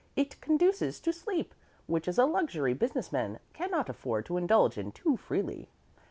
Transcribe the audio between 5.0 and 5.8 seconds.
freely.